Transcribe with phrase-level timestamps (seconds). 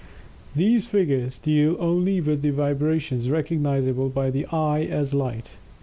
[0.55, 5.59] These figures deal only with the vibrations recognizable by the eye as light.